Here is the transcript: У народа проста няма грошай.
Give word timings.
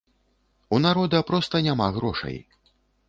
У 0.77 0.79
народа 0.85 1.21
проста 1.29 1.61
няма 1.67 1.91
грошай. 1.99 2.37